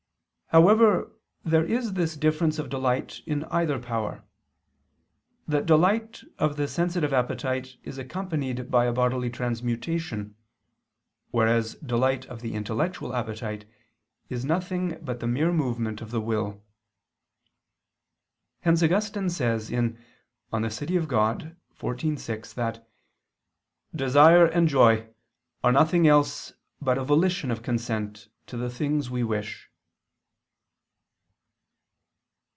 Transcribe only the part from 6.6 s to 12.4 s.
sensitive appetite is accompanied by a bodily transmutation, whereas delight